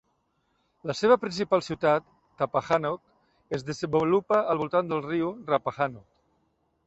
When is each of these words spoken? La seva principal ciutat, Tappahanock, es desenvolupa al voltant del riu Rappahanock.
La 0.91 0.93
seva 0.99 1.17
principal 1.25 1.61
ciutat, 1.65 2.07
Tappahanock, 2.41 3.03
es 3.59 3.67
desenvolupa 3.69 4.41
al 4.55 4.63
voltant 4.65 4.89
del 4.95 5.07
riu 5.11 5.29
Rappahanock. 5.53 6.09